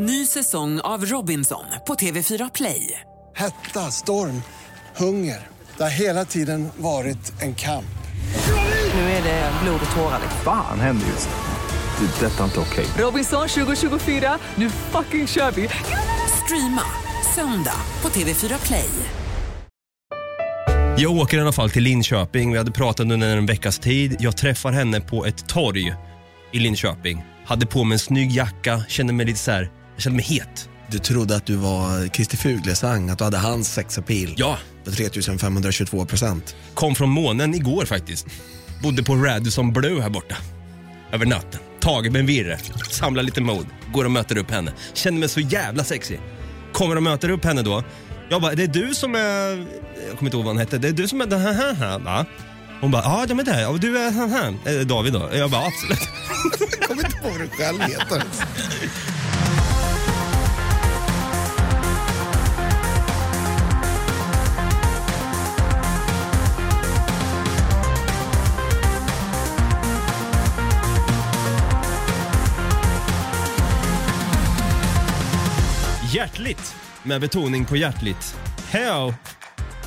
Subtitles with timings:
[0.00, 3.00] Ny säsong av Robinson på TV4 Play.
[3.36, 4.42] Hetta, storm,
[4.96, 5.46] hunger.
[5.76, 7.98] Det har hela tiden varit en kamp.
[8.94, 10.20] Nu är det blod och tårar.
[10.44, 12.06] Fan händer just nu.
[12.06, 12.26] Det.
[12.26, 12.86] är Detta är inte okej.
[12.98, 15.68] Robinson 2024, nu fucking kör vi!
[16.44, 16.82] Streama
[17.34, 18.90] söndag på TV4 Play.
[20.98, 22.52] Jag åker i alla fall till Linköping.
[22.52, 24.16] Vi hade pratat under en veckas tid.
[24.20, 25.94] Jag träffar henne på ett torg
[26.52, 27.24] i Linköping.
[27.44, 30.68] Hade på mig en snygg jacka, kände mig lite så här, jag kände mig het.
[30.90, 36.06] Du trodde att du var Christer Fuglesang, att du hade hans sexappeal Ja, på 3522
[36.06, 36.56] procent.
[36.74, 38.26] kom från månen igår faktiskt.
[38.82, 40.36] Bodde på Radisson Blue här borta.
[41.12, 41.60] Över natten.
[41.80, 42.58] Taget med en virre.
[42.90, 43.66] Samlar lite mod.
[43.92, 44.72] Går och möter upp henne.
[44.94, 46.16] Känner mig så jävla sexy.
[46.72, 47.84] Kommer och möter upp henne då.
[48.28, 49.18] Jag bara, det är du som är...
[50.08, 50.78] Jag kommer inte ihåg vad hon hette.
[50.78, 52.26] Det är du som är den här, här, här va?
[52.80, 53.66] Hon bara, ja de är det.
[53.66, 54.54] Och du är han här.
[54.64, 55.30] Eh, David då?
[55.32, 56.08] Jag bara, absolut.
[56.80, 58.22] Jag kommer inte på vad du själv heter.
[76.38, 78.36] Hjärtligt, med betoning på hjärtligt.
[78.70, 79.14] Hej!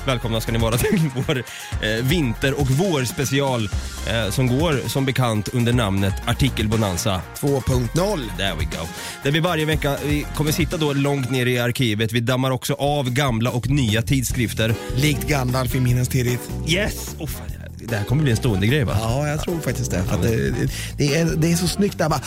[0.06, 1.38] Välkomna ska ni vara till vår
[1.82, 3.68] eh, vinter och vår special
[4.08, 8.36] eh, som går som bekant under namnet Artikelbonanza 2.0.
[8.36, 8.88] There we go.
[9.22, 12.12] Där vi varje vecka vi kommer sitta då långt ner i arkivet.
[12.12, 14.74] Vi dammar också av gamla och nya tidskrifter.
[14.96, 16.42] Likt Gandalf i Minas Tirith.
[16.66, 17.16] Yes!
[17.18, 18.96] Oh, fan, det här kommer bli en stående grej va?
[19.00, 20.04] Ja, jag tror faktiskt det.
[20.04, 22.20] För att det, det, är, det är så snyggt där bara.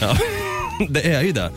[0.00, 0.16] Ja,
[0.88, 1.52] det är ju det.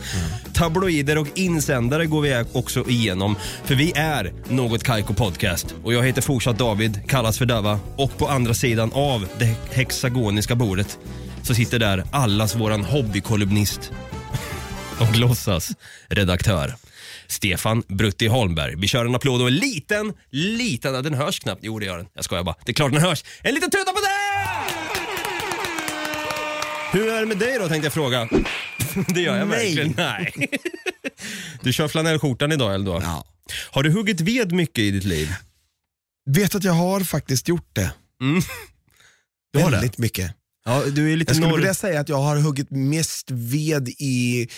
[0.54, 3.36] Tabloider och insändare går vi också igenom.
[3.64, 5.74] För vi är Något Kaiko Podcast.
[5.84, 7.80] Och jag heter fortsatt David, kallas för Dava.
[7.96, 10.98] Och på andra sidan av det hexagoniska bordet
[11.42, 13.92] så sitter där allas våran hobbykolumnist
[15.00, 15.70] och låtsas
[16.08, 16.74] redaktör.
[17.26, 18.74] Stefan Brutti Holmberg.
[18.76, 21.60] Vi kör en applåd och en liten, liten, den hörs knappt.
[21.62, 22.06] Jo det gör den.
[22.14, 22.56] Jag skojar bara.
[22.64, 23.24] Det är klart den hörs.
[23.42, 24.98] En liten tuta på det!
[26.92, 28.28] Hur är det med dig då tänkte jag fråga.
[29.14, 29.74] Det gör jag Nej.
[29.74, 29.94] verkligen.
[29.96, 30.48] Nej.
[31.62, 33.00] Du kör flanellskjortan idag eller då?
[33.02, 33.24] Ja.
[33.70, 35.34] Har du huggit ved mycket i ditt liv?
[36.30, 37.92] Vet att jag har faktiskt gjort det.
[39.52, 39.76] Du har det?
[39.76, 40.34] Väldigt mycket.
[40.64, 41.58] Ja, du är lite Jag skulle norr...
[41.58, 44.48] vilja säga att jag har huggit mest ved i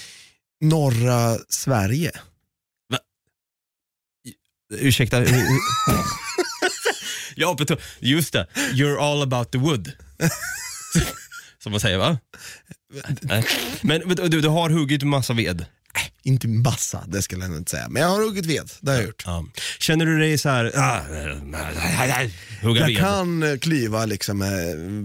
[0.60, 2.12] norra Sverige.
[4.72, 5.18] Ursäkta.
[5.18, 5.60] hur- hur-
[7.36, 7.56] ja,
[8.00, 8.46] just det.
[8.72, 9.92] You're all about the wood.
[11.62, 12.18] Som man säger va?
[13.20, 13.44] Nej.
[13.82, 15.64] Men du, du har huggit massa ved?
[16.22, 17.88] Inte massa, det skulle jag inte säga.
[17.88, 19.22] Men jag har huggit ved, det har jag gjort.
[19.26, 19.44] Ja.
[19.78, 20.72] Känner du dig så här...
[20.76, 21.00] Ah,
[22.62, 22.98] hugga Jag ved?
[22.98, 24.48] kan eh, klyva liksom eh,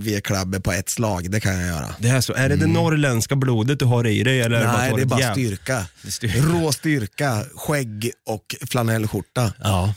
[0.06, 1.96] vedklabbe på ett slag, det kan jag göra.
[2.00, 2.34] Det är, så.
[2.34, 4.42] är det det norrländska blodet du har i dig?
[4.42, 4.74] Eller Mm.
[4.78, 5.86] Nej, det är bara ett jäv- styrka.
[6.10, 6.40] Styrka.
[6.40, 9.54] Rå styrka, skägg och flanellskjorta.
[9.64, 9.94] Ja.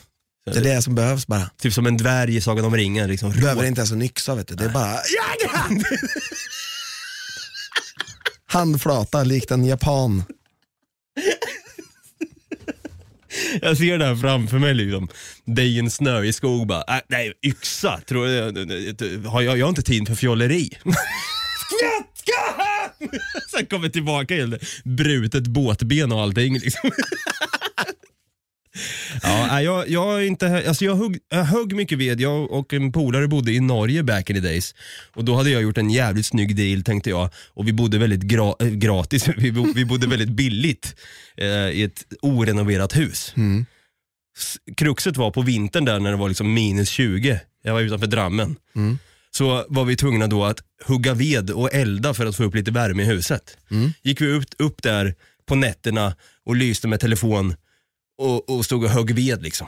[0.53, 1.51] Det är det som behövs bara.
[1.61, 3.09] Typ som en dvärg i Sagan om ringen.
[3.09, 3.33] Liksom.
[3.33, 4.55] Du behöver inte ens en yxa vet du.
[4.55, 5.69] Det är bara jaga!
[8.51, 10.25] Handflata likt en japan.
[13.61, 15.09] Jag ser det här framför mig liksom.
[15.45, 18.53] Dig i en snöig skog bara, äh, nej yxa, tror jag,
[19.27, 20.71] har jag, jag har inte tid för fjolleri.
[21.69, 22.19] Skvätt!
[23.51, 26.59] Sen kommer tillbaka igen, brutet båtben och allting.
[26.59, 26.91] Liksom.
[29.23, 32.21] Ja, jag, jag, är inte, alltså jag, högg, jag högg mycket ved.
[32.21, 34.75] Jag och en polare bodde i Norge back in the days.
[35.15, 37.31] Och Då hade jag gjort en jävligt snygg deal tänkte jag.
[37.55, 40.97] Och Vi bodde väldigt gra, äh, gratis, vi, bo, vi bodde väldigt billigt
[41.37, 43.33] eh, i ett orenoverat hus.
[44.39, 47.41] S- Kruxet var på vintern där när det var liksom minus 20.
[47.65, 48.57] Jag var utanför Drammen.
[49.31, 52.71] Så var vi tvungna då att hugga ved och elda för att få upp lite
[52.71, 53.57] värme i huset.
[54.03, 55.15] Gick vi upp, upp där
[55.47, 56.15] på nätterna
[56.47, 57.55] och lyste med telefon
[58.19, 59.67] och, och stod och högg ved liksom.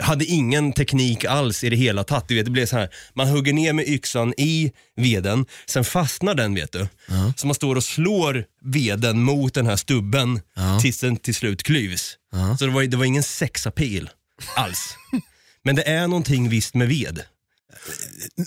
[0.00, 2.28] Hade ingen teknik alls i det hela tatt.
[2.28, 6.34] Du vet, det blev så här, man hugger ner med yxan i veden, sen fastnar
[6.34, 6.88] den vet du.
[7.36, 10.40] Så man står och slår veden mot den här stubben
[10.80, 12.16] tills den till slut klyvs.
[12.58, 14.10] Så det var, det var ingen sexapil
[14.56, 14.94] alls.
[15.64, 17.22] Men det är någonting visst med ved.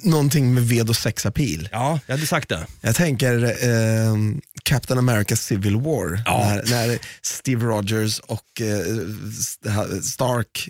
[0.03, 1.69] Någonting med ved och sexapil.
[1.71, 2.67] Ja, jag hade sagt det.
[2.81, 4.15] Jag tänker eh,
[4.63, 6.21] Captain America Civil War.
[6.25, 6.47] Ja.
[6.47, 10.69] När, när Steve Rogers och eh, Stark,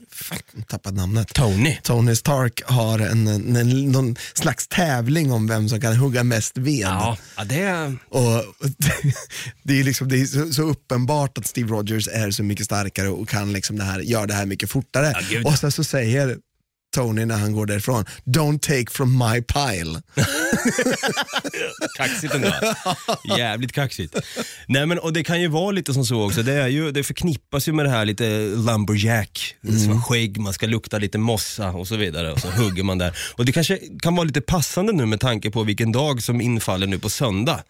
[0.68, 1.34] tappat namnet.
[1.34, 1.78] Tony.
[1.84, 6.58] Tony Stark har en, en, en, någon slags tävling om vem som kan hugga mest
[6.58, 6.88] ved.
[6.88, 7.96] Ja, ja det...
[8.10, 8.44] Och
[9.64, 13.10] det är, liksom, det är så, så uppenbart att Steve Rogers är så mycket starkare
[13.10, 15.16] och kan liksom det här, gör det här mycket fortare.
[15.32, 16.38] Ja, och sen så säger
[16.98, 18.06] Tony när han går därifrån.
[18.26, 20.02] Don't take from my pile.
[21.98, 22.52] Kaxigt ändå.
[23.38, 24.16] Jävligt kaxigt.
[24.68, 26.44] Nej men och det kan ju vara lite som så också.
[26.44, 29.56] Det, är ju, det förknippas ju med det här lite lumberjack.
[29.64, 30.02] Mm.
[30.02, 32.32] Skägg, man ska lukta lite mossa och så vidare.
[32.32, 33.18] Och så hugger man där.
[33.36, 36.88] Och det kanske kan vara lite passande nu med tanke på vilken dag som infaller
[36.88, 37.64] nu på söndag.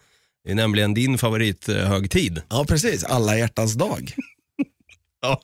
[0.44, 2.42] Det är nämligen din favorithögtid.
[2.48, 4.12] Ja precis, alla hjärtans dag.
[5.20, 5.40] Ja.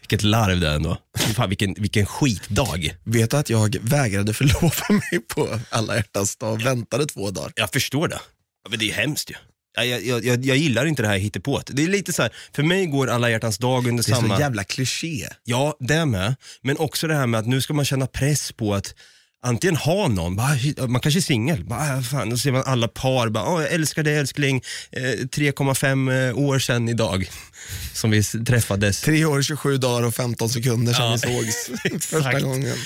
[0.00, 0.98] Vilket larv det är ändå.
[1.34, 2.96] Fan, vilken, vilken skitdag.
[3.04, 7.52] Vet du att jag vägrade förlova mig på alla hjärtans dag och väntade två dagar?
[7.56, 8.20] Jag förstår det.
[8.68, 9.34] Men det är hemskt ju.
[9.74, 11.70] Jag, jag, jag, jag gillar inte det här hittepået.
[11.72, 14.36] Det är lite så här, för mig går alla hjärtans dag under Det är samma...
[14.36, 15.28] så jävla kliché.
[15.44, 16.34] Ja, det med.
[16.62, 18.94] Men också det här med att nu ska man känna press på att
[19.42, 20.56] antingen ha någon, bara,
[20.88, 24.02] man kanske är singel, ah, fan, då ser man alla par, bara, oh, jag älskar
[24.02, 27.30] dig älskling, eh, 3,5 eh, år sedan idag
[27.94, 29.00] som vi träffades.
[29.00, 31.40] Tre år, 27 dagar och 15 sekunder sedan Ja.
[31.42, 32.76] vi sågs första gången.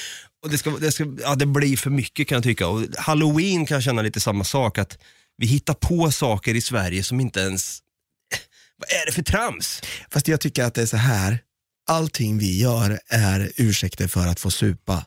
[0.45, 2.67] Och det, ska, det, ska, ja, det blir för mycket kan jag tycka.
[2.69, 4.99] Och Halloween kan jag känna lite samma sak, att
[5.39, 7.79] vi hittar på saker i Sverige som inte ens,
[8.79, 9.83] vad är det för trams?
[10.11, 11.39] Fast jag tycker att det är så här.
[11.89, 15.05] allting vi gör är ursäkter för att få supa.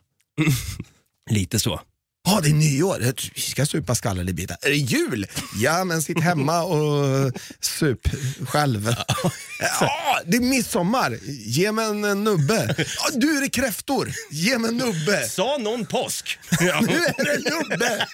[1.30, 1.82] Lite så.
[2.28, 3.14] Ja, det är nyår.
[3.36, 3.96] Vi ska supa
[4.34, 4.58] bitar.
[4.62, 5.26] Är det jul?
[5.56, 8.00] Ja, men sitt hemma och sup
[8.48, 8.96] själv.
[9.80, 11.18] Ja, det är midsommar.
[11.46, 12.76] Ge mig en, nubbe.
[12.78, 14.12] Ja, du är det kräftor.
[14.32, 15.28] Ge mig en nubbe.
[15.30, 16.40] Sa någon påsk?
[16.62, 18.08] Nu är det nubbe.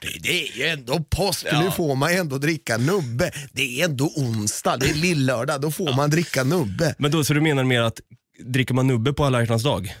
[0.00, 1.46] Det, det är ju ändå påsk.
[1.52, 1.62] Ja.
[1.62, 3.32] Nu får man ändå dricka nubbe.
[3.52, 4.76] Det är ändå onsdag.
[4.76, 5.60] Det är lillördag.
[5.60, 6.94] Då får man dricka nubbe.
[6.98, 8.00] Men då, så du menar mer att
[8.44, 9.96] dricker man nubbe på alla hjärtans dag?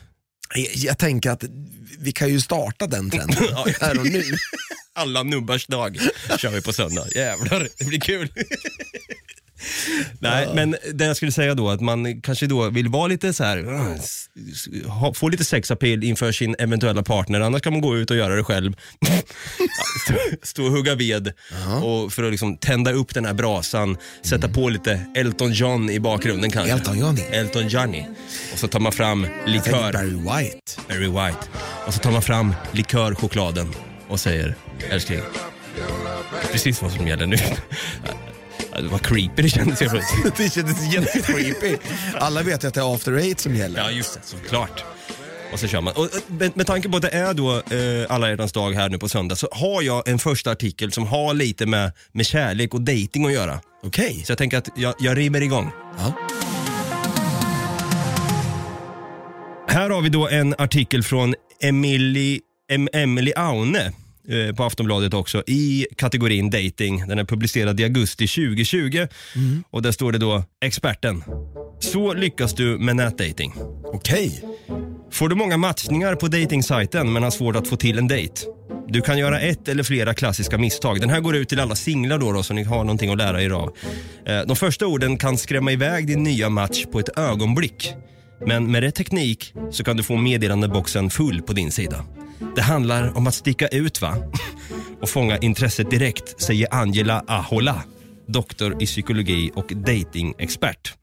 [0.54, 1.44] Jag, jag tänker att
[1.98, 3.36] vi kan ju starta den trenden
[3.80, 4.22] här och nu.
[4.92, 5.98] Alla nubbars dag
[6.38, 7.06] kör vi på söndag.
[7.14, 8.28] Jävlar, det blir kul.
[10.18, 13.44] Nej, men det jag skulle säga då, att man kanske då vill vara lite så
[13.44, 14.28] här, s-
[14.86, 18.36] ha, få lite sexappeal inför sin eventuella partner, annars kan man gå ut och göra
[18.36, 18.72] det själv.
[20.04, 21.32] Stå, stå och hugga ved
[21.82, 26.00] och för att liksom tända upp den här brasan, sätta på lite Elton John i
[26.00, 26.72] bakgrunden kanske.
[26.72, 27.20] Elton Johnny.
[27.30, 28.04] Elton Johnny.
[28.52, 29.92] Och så tar man fram likör.
[29.92, 30.72] Barry White.
[30.88, 31.46] Barry White.
[31.86, 33.68] Och så tar man fram likörchokladen
[34.08, 34.54] och säger
[34.90, 35.20] älskling,
[36.52, 37.36] precis vad som gäller nu.
[38.82, 39.92] Det var creepy det kändes helt
[40.22, 40.36] plötsligt.
[40.36, 41.76] Det kändes jättecreepy.
[42.14, 43.80] Alla vet ju att det är after eight som gäller.
[43.80, 44.84] Ja just det, såklart.
[45.52, 45.94] Och så kör man.
[45.96, 48.88] Och eh, med, med tanke på att det är då eh, alla hjärtans dag här
[48.88, 52.74] nu på söndag så har jag en första artikel som har lite med, med kärlek
[52.74, 53.60] och dating att göra.
[53.82, 54.22] Okej.
[54.26, 55.70] Så jag tänker att jag, jag river igång.
[55.98, 56.12] Ja.
[59.68, 62.40] Här har vi då en artikel från Emily,
[62.70, 63.92] em, Emily Aune
[64.56, 67.08] på Aftonbladet också i kategorin dating.
[67.08, 69.06] Den är publicerad i augusti 2020
[69.70, 71.24] och där står det då experten.
[71.80, 73.54] Så lyckas du med nätdating.
[73.84, 74.42] Okej.
[75.12, 78.34] Får du många matchningar på datingsajten men har svårt att få till en dejt?
[78.88, 81.00] Du kan göra ett eller flera klassiska misstag.
[81.00, 83.42] Den här går ut till alla singlar då, då så ni har någonting att lära
[83.42, 83.72] er av.
[84.26, 87.92] Eh, De första orden kan skrämma iväg din nya match på ett ögonblick.
[88.46, 92.04] Men med rätt teknik så kan du få meddelandeboxen full på din sida.
[92.54, 94.16] Det handlar om att sticka ut va?
[95.00, 97.82] Och fånga intresset direkt, säger Angela Ahola,
[98.26, 100.94] doktor i psykologi och datingexpert.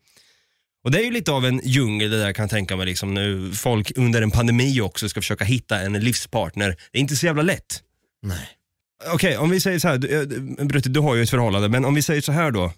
[0.84, 2.86] Och det är ju lite av en djungel det där kan jag tänka mig.
[2.86, 6.76] Liksom, nu folk under en pandemi också ska försöka hitta en livspartner.
[6.92, 7.82] Det är inte så jävla lätt.
[8.22, 8.50] Nej.
[9.14, 10.22] Okej, om vi säger så här, du,
[10.60, 12.72] eh, Brutte du har ju ett förhållande, men om vi säger så här då.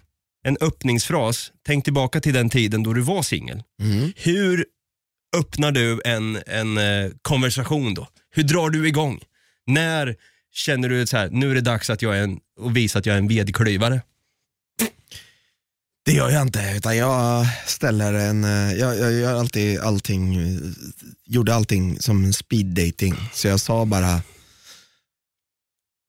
[0.44, 3.62] En öppningsfras, tänk tillbaka till den tiden då du var singel.
[3.82, 4.12] Mm.
[4.16, 4.64] Hur
[5.36, 8.08] öppnar du en, en eh, konversation då?
[8.30, 9.20] Hur drar du igång?
[9.66, 10.16] När
[10.52, 13.06] känner du så här, nu är det dags att jag är en, och visa att
[13.06, 14.02] jag är en vedklyvare?
[16.04, 20.38] Det gör jag inte, utan jag ställer en, eh, jag, jag gör alltid allting,
[21.24, 23.14] gjorde allting som speed dating.
[23.32, 24.22] Så jag sa bara,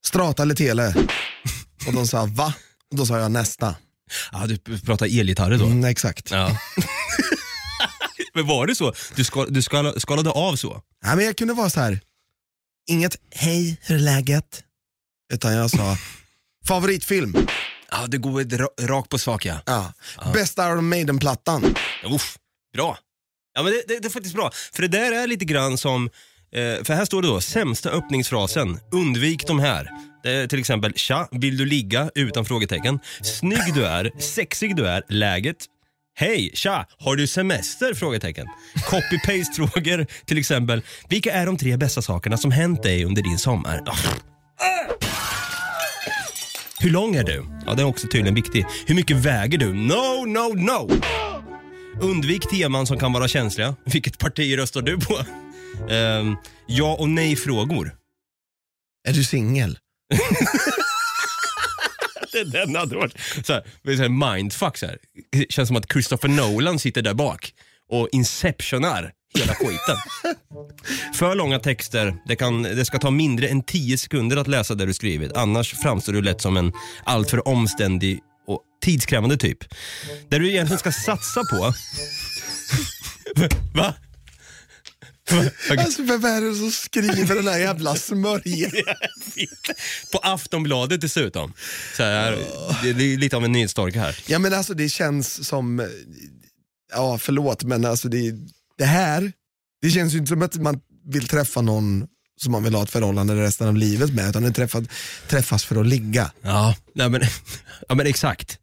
[0.06, 0.96] strata eller tele?
[1.88, 2.54] Och de sa va?
[2.92, 3.76] Och då sa jag nästa.
[4.32, 5.66] Ja, du pratar elgitarrer då?
[5.66, 6.32] Mm, exakt.
[6.32, 6.58] Ja.
[8.34, 8.94] Men var det så?
[9.16, 10.82] Du, skal, du skal, skalade av så?
[11.06, 12.00] Ja, men jag kunde vara så här.
[12.90, 14.64] inget hej, hur är läget?
[15.34, 15.98] Utan jag sa,
[16.68, 17.36] favoritfilm?
[17.92, 19.60] Ja, det går ra- rakt på sak ja.
[19.66, 19.94] Ja.
[20.34, 21.76] Bästa Iron Maiden-plattan?
[22.06, 22.38] Uff,
[22.74, 22.98] bra.
[23.54, 24.52] Ja, men det, det, det är faktiskt bra.
[24.74, 26.10] För det där är lite grann som,
[26.52, 28.80] eh, för här står det då, sämsta öppningsfrasen.
[28.92, 29.90] Undvik de här.
[30.24, 32.12] Är till exempel, tja, vill du ligga?
[32.16, 33.00] Utan frågetecken.
[33.24, 35.58] Snygg du är, sexig du är, läget.
[36.16, 37.94] Hej, tja, har du semester?
[37.94, 38.48] Frågetecken.
[38.90, 40.82] Copy-paste-frågor, till exempel.
[41.10, 43.82] Vilka är de tre bästa sakerna som hänt dig under din sommar?
[43.86, 43.96] Ah.
[46.80, 47.46] Hur lång är du?
[47.66, 48.66] Ja, det är också tydligen viktigt.
[48.86, 49.74] Hur mycket väger du?
[49.74, 50.90] No, no, no!
[52.02, 53.76] Undvik teman som kan vara känsliga.
[53.86, 55.18] Vilket parti röstar du på?
[55.94, 56.36] Ehm,
[56.68, 57.96] ja och nej-frågor.
[59.08, 59.78] Är du singel?
[62.52, 63.64] Den hade varit så här,
[63.96, 64.98] så här mindfuck så här.
[65.32, 67.54] Det känns som att Christopher Nolan sitter där bak
[67.90, 69.98] och inceptionar hela skiten.
[71.14, 74.86] För långa texter, det, kan, det ska ta mindre än 10 sekunder att läsa det
[74.86, 75.38] du skrivit.
[75.38, 79.58] Annars framstår du lätt som en alltför omständig och tidskrävande typ.
[80.30, 81.74] Det du egentligen ska satsa på...
[83.74, 83.94] Va?
[85.78, 88.72] Alltså vem är det som skriver den här jävla smörjan?
[90.12, 91.54] På Aftonbladet dessutom.
[91.98, 92.38] Så här,
[92.84, 94.20] det det är lite av en nyhetsstork här.
[94.28, 95.86] Ja men alltså det känns som, eh,
[96.94, 98.34] ja förlåt men alltså det,
[98.78, 99.32] det här,
[99.82, 102.08] det känns ju inte som att man vill träffa någon
[102.42, 104.84] som man vill ha ett förhållande resten av livet med, utan det träffas,
[105.28, 106.32] träffas för att ligga.
[106.42, 107.22] Ja, nej men,
[107.90, 108.58] ja, men exakt.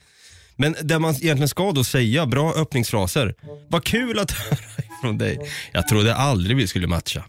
[0.56, 3.34] Men det man egentligen ska då säga, bra öppningsfraser.
[3.68, 4.56] Vad kul att höra
[5.02, 5.38] från dig.
[5.72, 7.24] Jag trodde aldrig vi skulle matcha.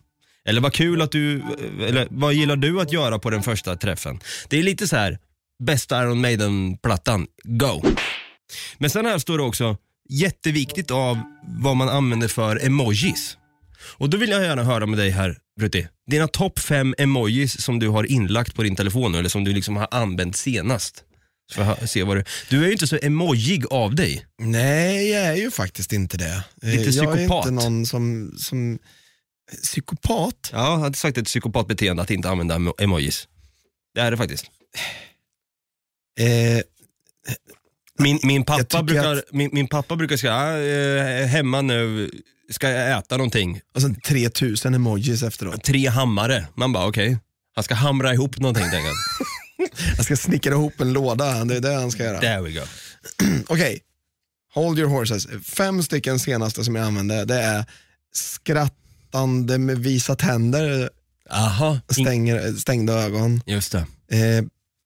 [0.45, 1.43] Eller vad kul att du,
[1.87, 4.19] eller vad gillar du att göra på den första träffen?
[4.49, 5.17] Det är lite så här,
[5.63, 7.81] bästa Iron Maiden-plattan, go.
[8.77, 9.77] Men sen här står det också,
[10.09, 13.37] jätteviktigt av vad man använder för emojis.
[13.97, 15.87] Och då vill jag gärna höra med dig här, Brutti.
[16.07, 19.53] Dina topp fem emojis som du har inlagt på din telefon nu, eller som du
[19.53, 21.03] liksom har använt senast.
[21.53, 22.23] Så jag se vad du...
[22.49, 24.25] Du är ju inte så emojig av dig.
[24.37, 26.43] Nej, jag är ju faktiskt inte det.
[26.63, 27.47] Eh, Lite jag är psykopat.
[27.47, 28.79] inte någon som, som
[29.63, 30.49] psykopat?
[30.53, 33.27] Ja, jag hade sagt ett psykopatbeteende att inte använda emo- emojis.
[33.95, 34.45] Det är det faktiskt.
[36.19, 36.61] Eh,
[38.01, 40.57] Min, min, pappa, brukar, att- min, min pappa brukar säga,
[41.21, 42.11] eh, hemma nu,
[42.51, 43.61] ska jag äta någonting?
[43.75, 45.63] och sen 3000 emojis efteråt.
[45.63, 46.47] Tre hammare.
[46.55, 47.17] Man bara okej,
[47.55, 48.91] han ska hamra ihop någonting tänker
[49.97, 50.05] jag.
[50.05, 52.19] Ska snickra ihop en låda, det är det han ska göra.
[52.19, 52.61] There we go.
[53.47, 53.79] Okej,
[54.53, 55.27] hold your horses.
[55.43, 57.65] Fem stycken senaste som jag använde, det är
[58.13, 60.89] skrattande med visa tänder,
[61.29, 63.41] Aha, stänger, stängda ögon.
[63.45, 63.85] just det.
[64.11, 64.43] Eh,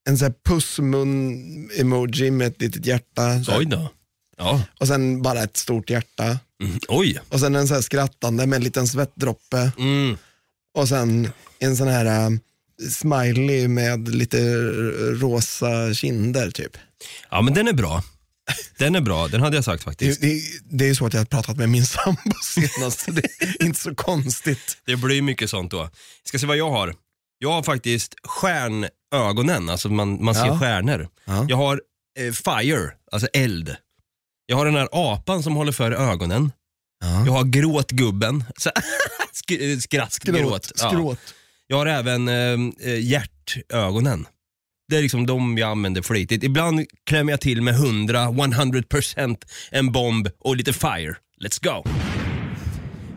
[0.10, 3.42] en sån här pussmun-emoji med ett litet hjärta.
[3.58, 3.90] Oj då.
[4.38, 4.62] Ja.
[4.80, 6.40] Och sen bara ett stort hjärta.
[6.64, 6.80] Mm.
[6.88, 7.20] Oj.
[7.30, 9.72] Och sen en sån här skrattande med en liten svettdroppe.
[9.78, 10.18] Mm.
[10.74, 12.30] Och sen en sån här äh,
[12.92, 14.38] smiley med lite
[15.22, 16.78] rosa kinder typ.
[17.32, 18.04] Ja men den är bra.
[18.78, 20.22] Den är bra, den hade jag sagt Det, faktiskt.
[20.22, 23.64] det, det är så att jag har pratat med min sambo senast, så det är
[23.64, 24.78] inte så konstigt.
[24.86, 25.90] Det blir mycket sånt då.
[26.24, 26.96] Ska se vad jag har.
[27.40, 30.60] Jag har faktiskt stjärnögonen, alltså man, man ser Ja.
[30.60, 31.08] stjärnor.
[31.26, 31.46] Ja.
[31.50, 31.82] Jag har
[32.20, 33.76] eh, fire, alltså eld.
[34.46, 36.52] Jag har den här apan som håller för ögonen.
[37.02, 37.26] Ja.
[37.26, 38.44] Jag har gråtgubben.
[39.34, 40.66] Sk- Skratt, gråt.
[40.76, 41.20] Skråt.
[41.26, 41.34] Ja.
[41.68, 44.26] Jag har även eh, eh, hjärtögonen.
[44.90, 46.44] Det är liksom de jag använder flitigt.
[46.44, 49.38] Ibland klämmer jag till med 100, 100%
[49.72, 51.16] en bomb och lite fire.
[51.42, 51.90] Let's go!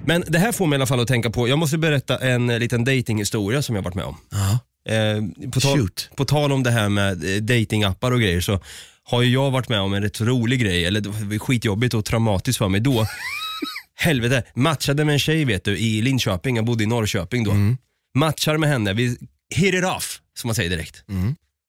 [0.07, 2.51] Men det här får mig i alla fall att tänka på, jag måste berätta en
[2.51, 4.17] eh, liten datinghistoria som jag varit med om.
[4.31, 4.59] Ja.
[4.93, 6.11] Eh, på, tal, Shoot.
[6.17, 8.61] på tal om det här med eh, datingappar och grejer så
[9.05, 12.05] har ju jag varit med om en rätt rolig grej, eller det var skitjobbigt och
[12.05, 13.07] traumatiskt för mig då.
[13.95, 17.51] Helvete, matchade med en tjej vet du i Linköping, jag bodde i Norrköping då.
[18.17, 19.17] Matchar med henne, vi
[19.55, 21.05] hit it off som man säger direkt.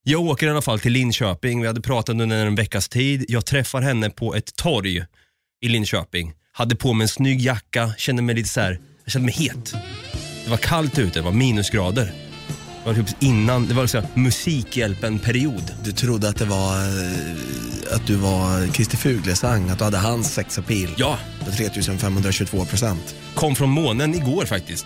[0.03, 3.25] Jag åker i alla fall till Linköping, vi hade pratat under en veckas tid.
[3.27, 5.05] Jag träffar henne på ett torg
[5.61, 6.33] i Linköping.
[6.51, 9.75] Hade på mig en snygg jacka, kände mig lite så här, jag kände mig het.
[10.43, 12.05] Det var kallt ute, det var minusgrader.
[12.83, 15.73] Det var typ innan, det var så här Musikhjälpen-period.
[15.83, 20.33] Du trodde att det var eh, att du var Christer Fuglesang, att du hade hans
[20.33, 23.15] sexappeal Ja, på 3522 procent.
[23.35, 24.85] kom från månen igår faktiskt.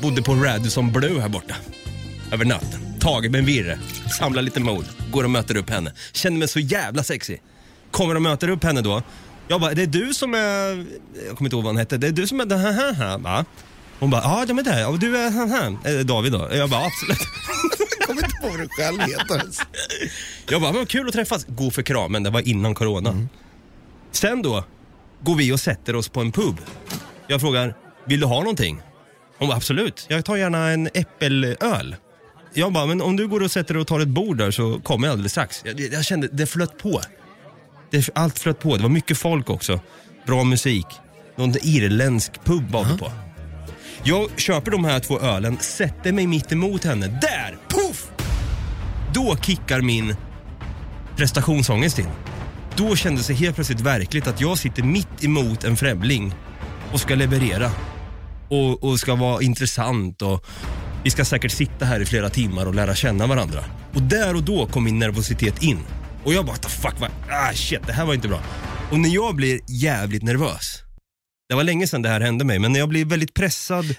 [0.00, 1.54] Bodde på Radisson Blue här borta.
[2.32, 2.80] Över natten.
[3.00, 3.78] Taget med en virre.
[4.18, 4.84] Samlar lite mod.
[5.10, 5.92] Går och möter upp henne.
[6.12, 7.36] Känner mig så jävla sexy.
[7.90, 9.02] Kommer och möter upp henne då.
[9.48, 10.86] Jag bara, det är du som är...
[11.26, 11.96] Jag kommer inte ihåg vad han hette.
[11.96, 13.44] Det är du som är den här, här, va?
[13.98, 14.88] Hon bara, ja de är där.
[14.88, 15.98] Och du är han här.
[15.98, 16.48] Eh, David då?
[16.52, 17.18] Jag bara, absolut.
[17.98, 19.42] Jag kommer inte på vad du själv heter.
[20.50, 21.46] Jag bara, vad kul att träffas.
[21.48, 23.26] Gå för kramen, det var innan corona.
[24.12, 24.64] Sen då
[25.20, 26.56] går vi och sätter oss på en pub.
[27.26, 27.74] Jag frågar,
[28.04, 28.80] vill du ha någonting?
[29.38, 30.06] Hon bara, absolut.
[30.08, 31.96] Jag tar gärna en äppelöl.
[32.54, 34.80] Jag bara, men om du går och sätter dig och tar ett bord där så
[34.80, 35.62] kommer jag alldeles strax.
[35.64, 37.00] Jag, jag kände, det flöt på.
[37.90, 38.76] Det, allt flöt på.
[38.76, 39.80] Det var mycket folk också.
[40.26, 40.86] Bra musik.
[41.36, 43.12] Någon irländsk pub var vi på.
[44.02, 47.06] Jag köper de här två ölen, sätter mig mitt emot henne.
[47.06, 47.58] Där!
[47.68, 48.10] Puff!
[49.14, 50.16] Då kickar min
[51.16, 52.08] prestationsångest in.
[52.76, 56.34] Då kändes det helt plötsligt verkligt att jag sitter mitt emot en främling
[56.92, 57.70] och ska leverera.
[58.48, 60.44] Och, och ska vara intressant och
[61.04, 63.64] vi ska säkert sitta här i flera timmar och lära känna varandra.
[63.94, 65.78] Och där och då kom min nervositet in.
[66.24, 68.40] Och jag bara, the fuck, vad, ah shit, det här var inte bra.
[68.90, 70.78] Och när jag blir jävligt nervös,
[71.48, 73.94] det var länge sedan det här hände mig, men när jag blir väldigt pressad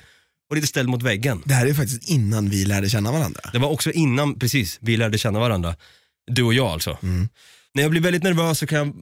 [0.50, 1.42] och lite ställd mot väggen.
[1.46, 3.40] Det här är faktiskt innan vi lärde känna varandra.
[3.54, 5.76] Det var också innan, precis, vi lärde känna varandra.
[6.32, 6.98] Du och jag alltså.
[7.74, 8.94] När jag blir väldigt nervös så kan jag,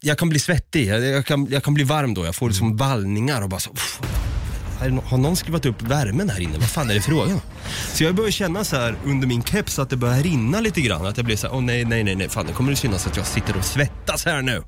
[0.00, 2.24] jag kan bli svettig, jag, jag, kan, jag kan bli varm då.
[2.24, 4.31] Jag får liksom vallningar och bara så, "Uff, är det nå-
[4.90, 6.58] har någon skruvat upp värmen här inne?
[6.58, 7.40] Vad fan är det frågan om?
[7.92, 11.06] Så jag börjar känna så här under min keps att det börjar rinna lite grann.
[11.06, 13.06] Att jag blir så här, åh nej, nej, nej, nej, fan det kommer det synas
[13.06, 14.62] att jag sitter och svettas här nu.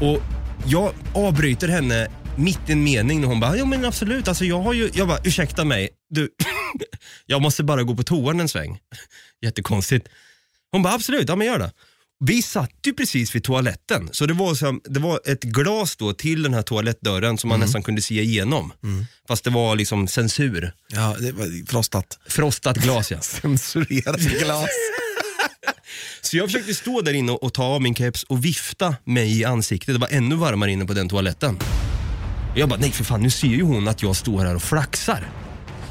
[0.00, 0.22] Och
[0.66, 4.60] jag avbryter henne mitt i en mening när hon bara, ja men absolut, alltså jag
[4.60, 6.28] har ju, jag bara, ursäkta mig, du,
[7.26, 8.78] jag måste bara gå på toan en sväng.
[9.42, 10.08] Jättekonstigt.
[10.70, 11.72] Hon bara, absolut, ja men gör det.
[12.20, 16.12] Vi satt ju precis vid toaletten, så det var, så, det var ett glas då
[16.12, 18.72] till den här toalettdörren som man nästan kunde se igenom.
[19.28, 20.72] Fast det var liksom censur.
[20.92, 22.18] Ja, det var frostat.
[22.28, 23.20] Frostat glas ja.
[23.22, 24.68] Censurerat glas.
[26.20, 29.44] Så jag försökte stå där inne och ta av min keps och vifta mig i
[29.44, 29.94] ansiktet.
[29.94, 31.58] Det var ännu varmare inne på den toaletten.
[32.56, 35.28] Jag bara, nej för fan nu ser ju hon att jag står här och flaxar.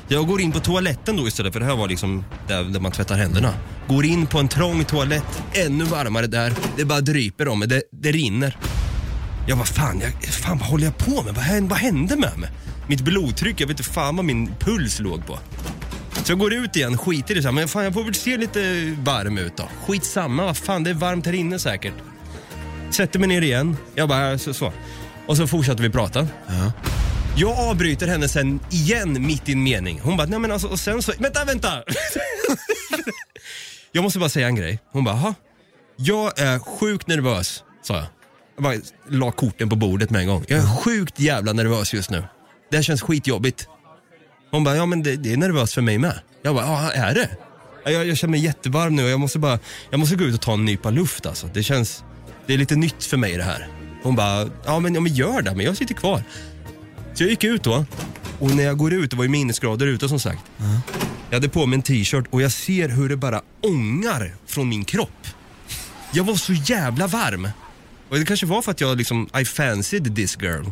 [0.08, 2.92] Jag går in på toaletten då istället, för det här var liksom där, där man
[2.92, 3.54] tvättar händerna.
[3.88, 6.54] Går in på en trång toalett, ännu varmare där.
[6.78, 8.58] Det bara dryper om mig, det, det rinner.
[9.48, 11.36] Jag bara, fan, jag, fan vad håller jag på med?
[11.36, 12.50] Vad, hände- vad hände med mig?
[12.88, 15.40] Mitt blodtryck, jag vet inte fan vad min puls låg på.
[16.24, 18.16] Så jag går ut igen, skiter i det så här, men fan jag får väl
[18.16, 19.64] se lite varm ut då.
[19.88, 21.94] Skitsamma, vad fan det är varmt här inne säkert.
[22.90, 24.74] Sätter mig ner igen, jag bara så, så.
[25.28, 26.28] Och så fortsätter vi prata.
[27.36, 30.00] Jag avbryter henne sen igen mitt i en mening.
[30.04, 31.84] Hon bara, nej men alltså och sen så, vänta, vänta.
[33.92, 34.80] jag måste bara säga en grej.
[34.92, 35.36] Hon bara, "Jaha?
[35.96, 38.06] Jag är sjukt nervös, sa jag.
[38.56, 38.74] Jag bara
[39.10, 40.46] la korten på bordet med en gång.
[40.48, 42.24] Jag är sjukt jävla nervös just nu.
[42.72, 43.68] Det här känns skitjobbigt.
[44.52, 46.20] Hon bara, ja men det, det är nervöst för mig med.
[46.42, 47.30] Jag bara, ja är det?
[47.86, 49.60] Ja, Jag, jag känner mig jättevarm nu och jag måste bara,
[49.90, 51.50] jag måste gå ut och ta en nypa luft alltså.
[51.54, 52.04] Det känns,
[52.48, 53.68] det är lite nytt för mig det här.
[54.04, 56.24] Hon bara, ja men, ja, men gör det, men jag sitter kvar.
[57.14, 57.86] Så jag gick ut då
[58.40, 60.42] och när jag går ut, det var ju minusgrader ute som sagt.
[61.30, 64.86] Jag hade på mig en t-shirt och jag ser hur det bara ångar från min
[64.86, 65.28] kropp.
[66.12, 67.50] Jag var så jävla varm.
[68.10, 70.66] Och det kanske var för att jag liksom, I fancied this girl.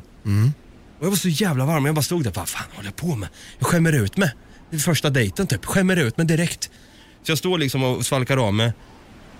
[0.99, 3.15] Och jag var så jävla varm, jag bara stod där, vad fan håller jag på
[3.15, 3.29] med?
[3.59, 4.31] Jag skämmer ut mig.
[4.69, 6.69] Det är första dejten typ, skämmer ut mig direkt.
[7.23, 8.73] Så jag står liksom och svalkar av mig,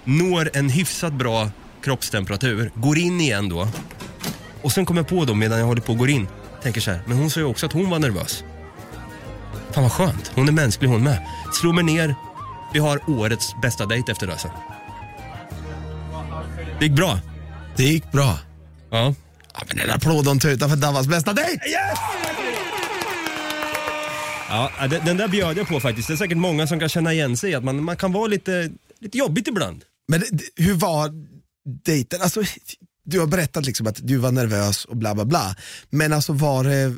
[0.04, 1.50] når en hyfsat bra
[1.84, 3.68] kroppstemperatur, går in igen då.
[4.62, 6.28] Och sen kommer jag på då medan jag håller på och går in,
[6.64, 8.44] tänker så här, men hon sa ju också att hon var nervös.
[9.72, 11.28] Fan vad skönt, hon är mänsklig hon med.
[11.54, 12.16] Slår mig ner,
[12.74, 14.52] vi har årets bästa dejt efter det sen.
[16.80, 17.20] Det gick bra.
[17.76, 18.40] Det gick bra.
[18.92, 19.14] Ja.
[19.54, 21.60] Ja, men en applåd och en tuta för Davas bästa dejt!
[24.50, 26.08] Ja, den, den där bjöd jag på faktiskt.
[26.08, 28.28] Det är säkert många som kan känna igen sig i att man, man kan vara
[28.28, 28.70] lite,
[29.00, 29.84] lite jobbigt ibland.
[30.08, 31.10] Men det- hur var
[31.86, 32.22] dejten?
[32.22, 32.42] Alltså,
[33.06, 35.56] du har berättat liksom att du var nervös och bla bla bla.
[35.90, 36.96] Men alltså var det,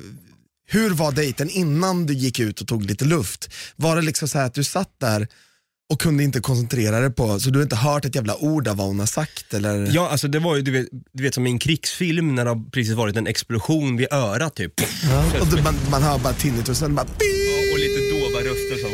[0.67, 3.49] hur var dejten innan du gick ut och tog lite luft?
[3.75, 5.27] Var det liksom så här att du satt där
[5.89, 8.77] och kunde inte koncentrera dig på, så du har inte hört ett jävla ord av
[8.77, 9.53] vad hon har sagt?
[9.53, 9.89] Eller?
[9.91, 12.51] Ja, alltså det var ju du vet, du vet som i en krigsfilm när det
[12.51, 14.73] har precis varit en explosion vid örat typ.
[15.09, 17.05] Ja, och du, man, man hör bara tinnitusen, bara
[17.73, 18.87] Och lite dova röster så.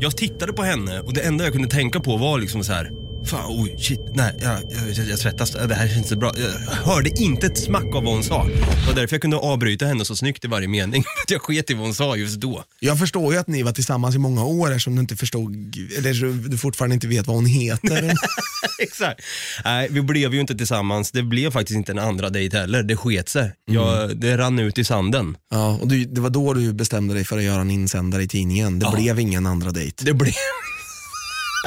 [0.00, 3.03] Jag tittade på henne och det enda jag kunde tänka på var liksom så här.
[3.26, 4.58] Fan, oj, shit, nej, jag,
[4.96, 6.32] jag, jag svettas, det här känns inte bra.
[6.36, 8.44] Jag hörde inte ett smack av vad hon sa.
[8.44, 11.00] Det var därför jag kunde avbryta henne så snyggt i varje mening.
[11.24, 12.64] Att jag sket i vad hon sa just då.
[12.80, 16.48] Jag förstår ju att ni var tillsammans i många år eftersom du inte förstod, eller
[16.48, 18.12] du fortfarande inte vet vad hon heter.
[18.78, 19.20] Exakt.
[19.64, 21.10] Nej, vi blev ju inte tillsammans.
[21.12, 22.82] Det blev faktiskt inte en andra dejt heller.
[22.82, 23.52] Det sket sig.
[23.70, 25.36] Jag, det rann ut i sanden.
[25.50, 28.28] ja, och du, det var då du bestämde dig för att göra en insändare i
[28.28, 28.78] tidningen.
[28.78, 28.92] Det Ja.
[28.96, 30.04] blev ingen andra dejt.
[30.04, 30.32] Det blev...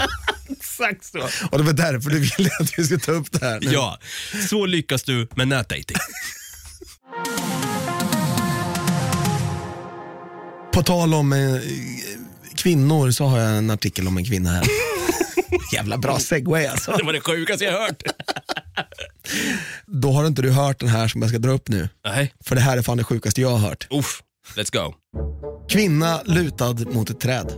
[0.49, 1.19] Exakt så.
[1.51, 3.59] Och det var därför du ville att vi skulle ta upp det här.
[3.59, 3.71] nu.
[3.71, 3.99] Ja,
[4.49, 5.97] så lyckas du med nätdating.
[10.73, 11.61] På tal om eh,
[12.55, 14.63] kvinnor så har jag en artikel om en kvinna här.
[15.73, 16.91] Jävla bra segway alltså.
[16.91, 18.03] Det var det sjukaste jag hört.
[19.85, 21.89] Då har inte du hört den här som jag ska dra upp nu.
[22.05, 23.87] Nej, För det här är fan det sjukaste jag har hört.
[23.89, 24.21] uff.
[24.55, 24.93] Let's go.
[25.69, 27.51] Kvinna lutad mot ett träd.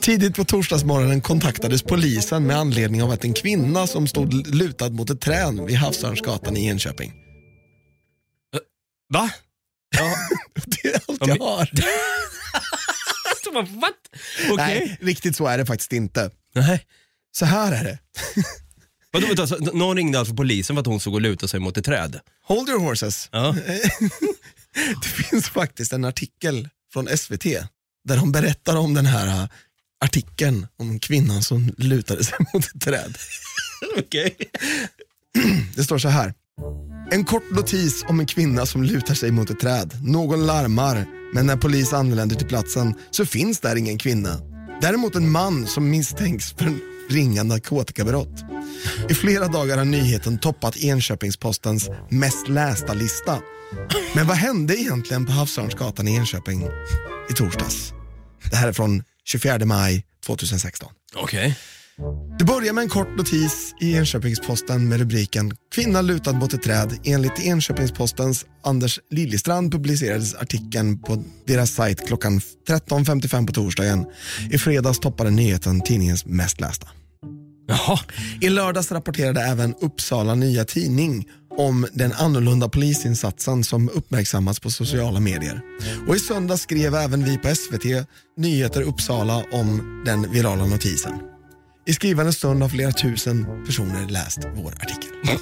[0.00, 5.10] Tidigt på torsdagsmorgonen kontaktades polisen med anledning av att en kvinna som stod lutad mot
[5.10, 7.12] ett träd vid Havsörnsgatan i Enköping.
[9.12, 9.30] Va?
[9.96, 10.14] Ja.
[10.66, 11.70] Det är allt Ja, jag har.
[13.30, 13.94] Alltså, What?
[14.50, 14.56] Okej.
[14.56, 16.30] Nej, riktigt så är det faktiskt inte.
[16.54, 16.86] Nej.
[17.32, 17.98] Så här är det.
[19.12, 21.76] Vadå, vänta, så någon ringde alltså polisen för att hon såg och lutade sig mot
[21.76, 22.20] ett träd?
[22.44, 23.28] Hold your horses.
[23.32, 23.56] Ja.
[25.02, 27.44] Det finns faktiskt en artikel från SVT
[28.04, 29.48] där de berättar om den här
[30.04, 33.16] artikeln om kvinnan som lutade sig mot ett träd.
[33.98, 34.36] Okej.
[35.76, 36.34] Det står så här.
[37.10, 39.94] En kort notis om en kvinna som lutar sig mot ett träd.
[40.02, 44.40] Någon larmar, men när polis anländer till platsen så finns där ingen kvinna.
[44.80, 46.80] Däremot en man som misstänks för en
[47.10, 48.44] ringa narkotikabrott.
[49.08, 53.38] I flera dagar har nyheten toppat Enköpingspostens mest lästa lista.
[54.14, 56.62] Men vad hände egentligen på Havsörnsgatan i Enköping
[57.30, 57.92] i torsdags?
[58.50, 60.88] Det här är från 24 maj 2016.
[61.14, 61.56] Okej.
[62.38, 66.98] Det börjar med en kort notis i Enköpingsposten med rubriken “Kvinna lutad mot ett träd”.
[67.04, 74.06] Enligt Enköpingspostens Anders Liljestrand publicerades artikeln på deras sajt klockan 13.55 på torsdagen.
[74.50, 76.88] I fredags toppade nyheten tidningens mest lästa.
[77.68, 77.98] Jaha.
[78.40, 81.28] I lördags rapporterade även Uppsala Nya Tidning
[81.58, 85.60] om den annorlunda polisinsatsen som uppmärksammats på sociala medier.
[86.08, 87.84] Och i söndag skrev även vi på SVT
[88.36, 91.12] Nyheter Uppsala om den virala notisen.
[91.86, 95.10] I skrivande stund har flera tusen personer läst vår artikel.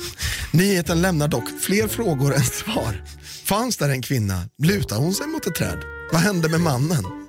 [0.53, 3.05] Nyheten lämnar dock fler frågor än svar.
[3.45, 4.43] Fanns där en kvinna?
[4.63, 5.79] Lutade hon sig mot ett träd?
[6.13, 7.26] Vad hände med mannen?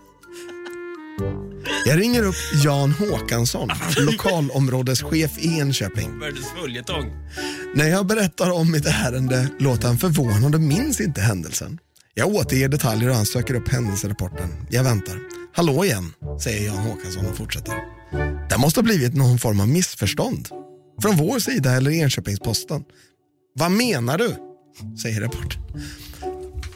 [1.86, 6.20] Jag ringer upp Jan Håkansson, lokalområdeschef i Enköping.
[6.20, 7.12] Världens följetong.
[7.76, 11.80] När jag berättar om mitt ärende låter han förvånad och minns inte händelsen.
[12.14, 14.50] Jag återger detaljer och han söker upp händelserapporten.
[14.70, 15.20] Jag väntar.
[15.54, 17.76] Hallå igen, säger Jan Håkansson och fortsätter.
[18.50, 20.50] Det måste ha blivit någon form av missförstånd.
[21.02, 22.84] Från vår sida eller Enköpingsposten.
[23.54, 24.36] Vad menar du?
[25.02, 25.62] säger reportern.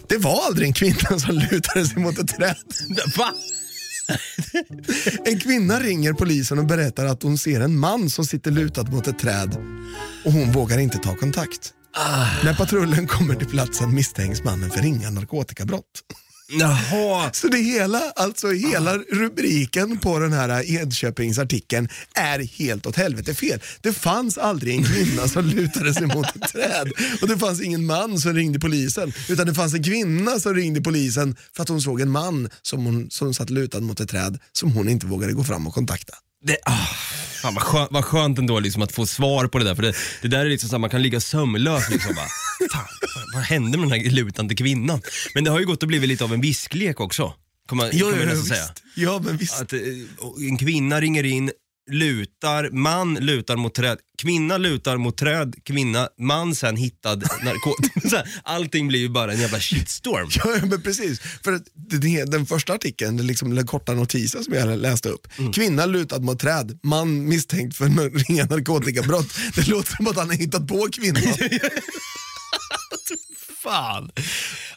[0.07, 2.55] Det var aldrig en kvinna som lutade sig mot ett träd.
[3.17, 3.33] Va?
[5.25, 9.07] En kvinna ringer polisen och berättar att hon ser en man som sitter lutad mot
[9.07, 9.55] ett träd
[10.25, 11.73] och hon vågar inte ta kontakt.
[12.43, 16.01] När patrullen kommer till platsen misstänks mannen för ringa narkotikabrott.
[16.59, 17.29] Jaha.
[17.33, 23.59] Så det hela, alltså hela rubriken på den här Enköpingsartikeln är helt åt helvete fel.
[23.81, 27.85] Det fanns aldrig en kvinna som lutade sig mot ett träd och det fanns ingen
[27.85, 31.81] man som ringde polisen utan det fanns en kvinna som ringde polisen för att hon
[31.81, 35.33] såg en man som, hon, som satt lutad mot ett träd som hon inte vågade
[35.33, 36.13] gå fram och kontakta.
[36.43, 36.87] Det, ah,
[37.41, 39.75] fan vad, skönt, vad skönt ändå liksom att få svar på det där.
[39.75, 41.89] För det, det där är liksom så att man kan ligga sömnlös.
[41.89, 42.25] Liksom, bara,
[42.71, 45.01] fan, vad, vad hände med den här lutande kvinnan?
[45.35, 47.33] Men det har ju gått att bli lite av en visklek också.
[47.69, 48.65] Kan man, kan man nästan säga.
[48.95, 49.61] Ja, men visst.
[49.61, 49.79] Att eh,
[50.49, 51.51] en kvinna ringer in,
[51.91, 58.23] lutar, man lutar mot träd, kvinna lutar mot träd, kvinna, man sen hittad narkotika.
[58.43, 60.29] Allting blir ju bara en jävla shitstorm.
[60.35, 61.19] Ja, men precis.
[61.43, 65.27] För att det- den första artikeln, den, liksom, den korta notisen som jag läste upp.
[65.53, 67.85] Kvinna lutad mot träd, man misstänkt för
[68.27, 69.27] ringa narkotikabrott.
[69.55, 71.23] Det låter som att han har hittat på kvinnan.
[73.63, 74.11] Fan.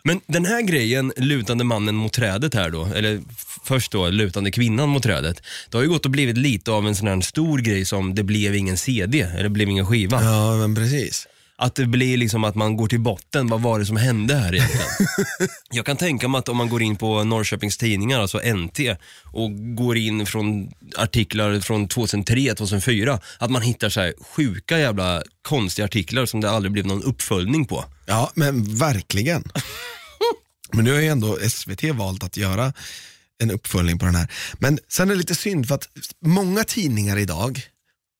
[0.03, 3.23] Men den här grejen, lutande mannen mot trädet här då, eller
[3.65, 5.43] först då lutande kvinnan mot trädet.
[5.71, 8.23] Det har ju gått och blivit lite av en sån här stor grej som det
[8.23, 10.23] blev ingen CD, eller det blev ingen skiva.
[10.23, 11.27] Ja, men precis.
[11.57, 14.55] Att det blir liksom att man går till botten, vad var det som hände här
[14.55, 14.87] egentligen?
[15.71, 18.81] Jag kan tänka mig att om man går in på Norrköpings Tidningar, alltså NT,
[19.25, 25.23] och går in från artiklar från 2003, 2004, att man hittar så här sjuka jävla
[25.43, 27.85] konstiga artiklar som det aldrig blev någon uppföljning på.
[28.07, 29.45] Ja, men verkligen.
[30.73, 32.73] Men nu har ju ändå SVT valt att göra
[33.43, 34.33] en uppföljning på den här.
[34.59, 35.89] Men sen är det lite synd för att
[36.27, 37.63] många tidningar idag,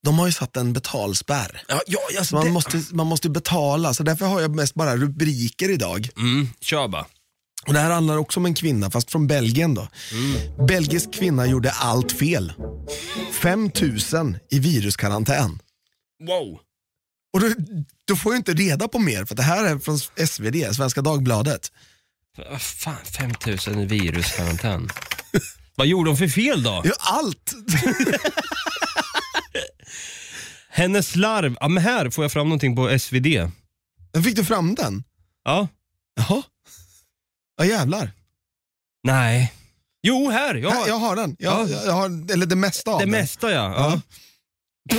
[0.05, 1.63] de har ju satt en betalspärr.
[1.69, 2.53] Ja, ja alltså Så man, det...
[2.53, 6.09] måste, man måste betala, så därför har jag mest bara rubriker idag.
[6.17, 7.07] Mm, kör bara.
[7.67, 9.75] Och Det här handlar också om en kvinna, fast från Belgien.
[9.75, 9.89] då.
[10.69, 12.53] Belgisk kvinna gjorde allt fel.
[13.33, 15.59] 5000 i viruskarantän.
[16.27, 16.59] Wow.
[17.35, 17.49] Och då,
[18.05, 21.73] då får jag inte reda på mer, för det här är från SvD, Svenska Dagbladet.
[22.37, 24.89] Vad fan, 5000 i viruskarantän.
[25.77, 26.83] Vad gjorde de för fel då?
[26.85, 27.55] Ja, allt!
[30.69, 33.27] Hennes slarv, ja men här får jag fram någonting på SvD.
[34.25, 35.05] Fick du fram den?
[35.45, 35.69] Ja,
[36.17, 36.43] Jaha.
[37.57, 38.11] Ja jävlar.
[39.03, 39.53] nej.
[40.03, 40.55] Jo, här.
[40.55, 41.37] Jag Här, har jag har den.
[41.39, 41.83] Jag, Ja.
[41.85, 43.11] jag har, eller det mesta av det den.
[43.11, 43.75] mesta ja.
[44.91, 44.97] ja.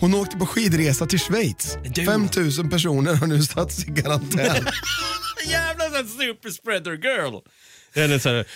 [0.00, 1.78] Hon åkte på skidresa till Schweiz.
[1.84, 2.04] Du.
[2.04, 4.66] 5000 personer har nu satts i karantän.
[5.48, 7.34] Jävla super spreader girl.
[7.94, 8.46] Eller så här,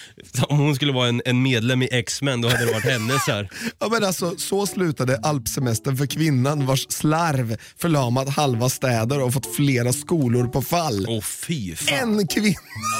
[0.48, 3.32] om hon skulle vara en, en medlem i X-Men, då hade det varit henne så
[3.32, 3.50] här.
[3.78, 9.56] ja, men alltså, så slutade alpsemestern för kvinnan vars slarv förlamat halva städer och fått
[9.56, 11.06] flera skolor på fall.
[11.08, 12.20] Åh fy fan.
[12.20, 12.56] En kvinna.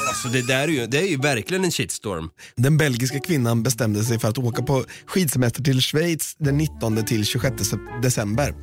[0.09, 2.29] Alltså, det där är ju, det är ju verkligen en shitstorm.
[2.55, 7.25] Den belgiska kvinnan bestämde sig för att åka på skidsemester till Schweiz den 19 till
[7.25, 8.53] 26 sep- december.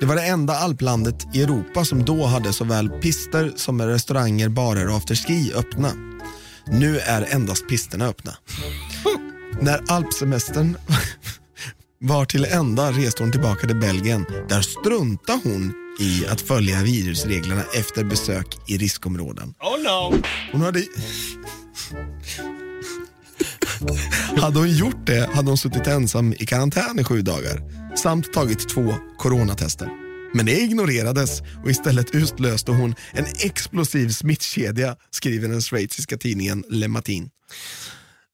[0.00, 4.88] Det var det enda alplandet i Europa som då hade såväl pister som restauranger, barer
[4.88, 6.13] och afterski öppna.
[6.66, 8.36] Nu är endast pisterna öppna.
[9.60, 10.76] När alpsemestern
[12.00, 14.26] var till ända reste hon tillbaka till Belgien.
[14.48, 19.54] Där struntade hon i att följa virusreglerna efter besök i riskområden.
[19.60, 20.22] Oh no!
[20.52, 20.84] Hon hade...
[24.36, 27.62] hade hon gjort det hade hon suttit ensam i karantän i sju dagar
[27.96, 30.03] samt tagit två coronatester.
[30.34, 36.88] Men det ignorerades och istället utlöste hon en explosiv smittkedja, skriver den schweiziska tidningen Le
[36.88, 37.30] Matin.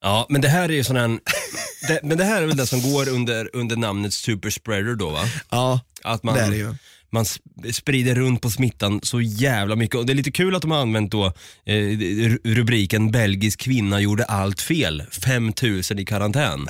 [0.03, 1.09] Ja, men det här är ju sån här,
[1.89, 5.25] det, men det här är väl det som går under, under namnet superspreader då va?
[5.51, 6.75] Ja, Att man, det är det ju.
[7.13, 9.97] man sp- sprider runt på smittan så jävla mycket.
[9.97, 11.27] Och det är lite kul att de har använt då
[11.67, 16.67] eh, ru- rubriken belgisk kvinna gjorde allt fel, 5000 i karantän.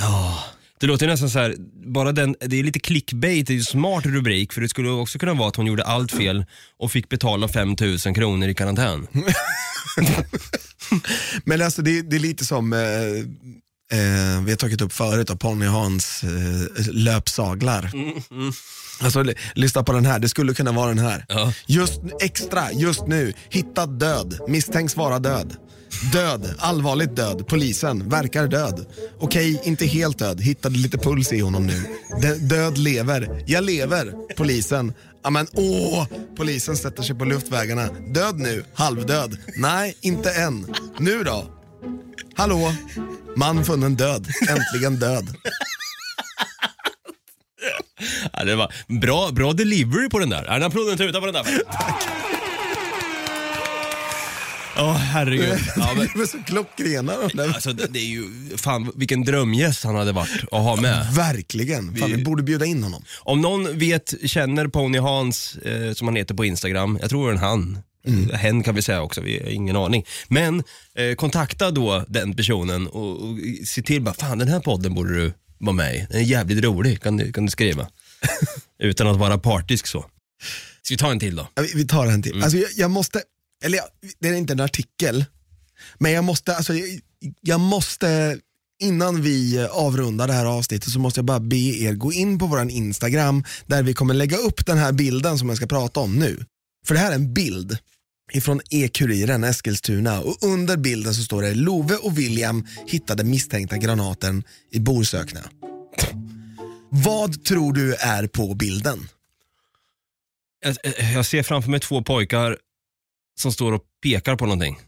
[0.80, 1.54] Det låter nästan så här,
[1.86, 5.18] bara den, det är lite clickbait, det är ju smart rubrik för det skulle också
[5.18, 6.44] kunna vara att hon gjorde allt fel
[6.78, 9.06] och fick betala 5000 kronor i karantän.
[11.44, 12.78] Men alltså det, det är lite som, eh,
[13.98, 17.90] eh, vi har tagit upp förut, av Ponny Hans eh, löpsaglar.
[19.00, 21.24] Alltså l- lyssna på den här, det skulle kunna vara den här.
[21.28, 21.52] Ja.
[21.66, 25.56] Just extra, just nu, hittad död, misstänks vara död.
[26.12, 28.86] Död, allvarligt död, polisen, verkar död.
[29.18, 31.84] Okej, inte helt död, hittade lite puls i honom nu.
[32.22, 34.92] Dö- död lever, jag lever, polisen.
[35.24, 37.88] Ja men åh, polisen sätter sig på luftvägarna.
[38.14, 39.38] Död nu, halvdöd.
[39.56, 40.74] Nej, inte än.
[40.98, 41.44] Nu då?
[42.36, 42.72] Hallå?
[43.36, 45.34] Man funnen död, äntligen död.
[48.32, 50.44] Ja, det var bra, bra delivery på den där.
[50.44, 51.44] En applåd och en tuta på den där.
[54.78, 55.58] Åh herregud.
[55.76, 57.48] Ja, men, De är så klockrena de där.
[57.48, 58.24] alltså, det, det är ju,
[58.56, 61.06] fan vilken drömgäst han hade varit att ha med.
[61.14, 61.96] Verkligen.
[61.96, 63.04] Fan, vi borde bjuda in honom.
[63.20, 67.30] Om någon vet, känner Pony Hans, eh, som han heter på Instagram, jag tror det
[67.30, 67.78] är en han.
[68.06, 68.30] Mm.
[68.30, 70.04] Hen kan vi säga också, vi har ingen aning.
[70.28, 70.62] Men
[70.94, 75.14] eh, kontakta då den personen och, och se till bara, fan den här podden borde
[75.14, 76.06] du vara med i.
[76.10, 77.86] Den är jävligt rolig, kan du, kan du skriva.
[78.82, 80.04] Utan att vara partisk så.
[80.82, 81.48] Ska vi ta en till då?
[81.54, 82.42] Ja, vi- Vi tar en till.
[82.42, 83.22] Alltså, jag, jag måste,
[83.64, 83.80] eller
[84.18, 85.24] det är inte en artikel,
[85.98, 87.00] men jag måste, alltså, jag,
[87.40, 88.38] jag måste,
[88.82, 92.46] innan vi avrundar det här avsnittet så måste jag bara be er gå in på
[92.46, 96.16] vår Instagram där vi kommer lägga upp den här bilden som jag ska prata om
[96.16, 96.44] nu.
[96.86, 97.78] För det här är en bild
[98.32, 104.44] ifrån E-Kuriren Eskilstuna och under bilden så står det Love och William hittade misstänkta granaten
[104.70, 105.40] i Borsökna.
[106.88, 109.08] Vad tror du är på bilden?
[110.64, 110.76] Jag,
[111.14, 112.56] jag ser framför mig två pojkar
[113.40, 114.78] som står och pekar på någonting.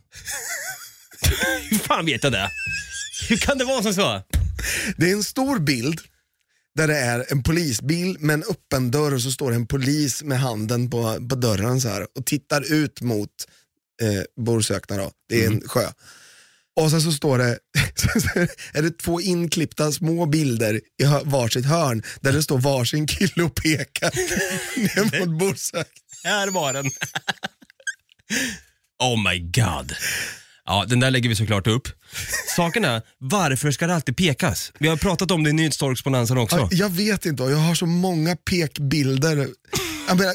[1.70, 2.50] Hur fan vet jag det?
[3.28, 4.22] Hur kan det vara som så?
[4.96, 6.00] Det är en stor bild
[6.74, 10.22] där det är en polisbil med en öppen dörr och så står det en polis
[10.22, 13.30] med handen på, på dörren så här och tittar ut mot
[14.02, 15.10] eh, Borsökna då.
[15.28, 15.88] Det är en sjö.
[16.80, 17.58] Och sen så står det,
[18.72, 23.54] är det två inklippta små bilder i varsitt hörn där det står varsin kille och
[23.54, 24.10] pekar
[24.80, 25.84] ner mot Borsökna.
[26.24, 26.90] Här var den.
[29.02, 29.92] Oh my god.
[30.64, 31.88] Ja, den där lägger vi såklart upp.
[32.56, 34.72] Saken är, varför ska det alltid pekas?
[34.78, 36.56] Vi har pratat om det i Nyhetstorksponensen också.
[36.56, 39.48] Ja, Jag vet inte, jag har så många pekbilder.
[40.08, 40.34] Jag menar,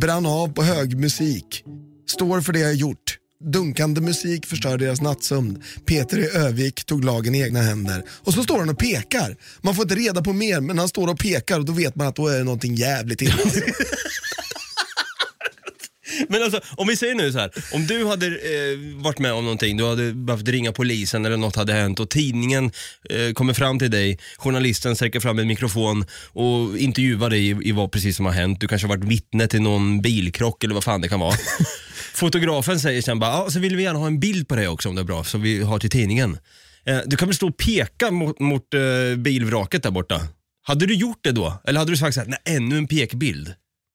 [0.00, 1.64] brann av på hög musik.
[2.10, 3.18] Står för det jag gjort.
[3.52, 5.62] Dunkande musik förstör deras nattsömn.
[5.86, 8.02] Peter i Övik tog lagen i egna händer.
[8.24, 9.36] Och så står han och pekar.
[9.62, 12.06] Man får inte reda på mer, men han står och pekar och då vet man
[12.06, 13.34] att då är det någonting jävligt illa.
[16.28, 19.44] Men alltså, om vi säger nu så här, om du hade eh, varit med om
[19.44, 22.70] någonting, du hade behövt ringa polisen eller något hade hänt och tidningen
[23.10, 27.72] eh, kommer fram till dig, journalisten sträcker fram en mikrofon och intervjuar dig i, i
[27.72, 28.60] vad precis som har hänt.
[28.60, 31.34] Du kanske har varit vittne till någon bilkrock eller vad fan det kan vara.
[32.14, 34.88] Fotografen säger sen bara, ja, så vill vi gärna ha en bild på det också
[34.88, 36.38] om det är bra, som vi har till tidningen.
[36.86, 40.20] Eh, du kan väl stå och peka mot, mot eh, bilvraket där borta?
[40.62, 41.62] Hade du gjort det då?
[41.64, 43.54] Eller hade du sagt så här, nej ännu en pekbild?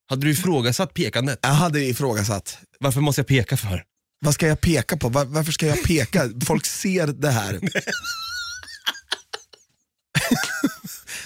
[0.10, 1.40] Hade du ifrågasatt pekandet?
[1.42, 2.58] Jag hade ifrågasatt.
[2.80, 3.84] Varför måste jag peka för?
[4.22, 5.10] Vad ska jag peka på?
[5.10, 6.30] Var, varför ska jag peka?
[6.46, 7.60] Folk ser det här.